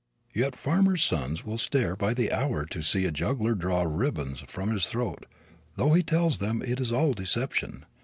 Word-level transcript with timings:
Yet 0.33 0.55
farmer's 0.55 1.03
sons 1.03 1.45
will 1.45 1.59
stare 1.59 1.95
by 1.95 2.15
the 2.15 2.31
hour 2.31 2.65
to 2.65 2.81
see 2.81 3.05
a 3.05 3.11
juggler 3.11 3.53
draw 3.53 3.83
ribbons 3.83 4.43
from 4.47 4.71
his 4.71 4.87
throat, 4.87 5.27
though 5.75 5.93
he 5.93 6.01
tells 6.01 6.39
them 6.39 6.63
it 6.63 6.79
is 6.81 6.91
all 6.91 7.13
deception. 7.13 7.85